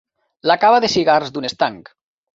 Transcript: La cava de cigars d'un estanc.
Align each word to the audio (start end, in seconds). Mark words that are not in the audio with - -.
La 0.51 0.55
cava 0.63 0.79
de 0.85 0.89
cigars 0.95 1.31
d'un 1.37 1.49
estanc. 1.51 1.97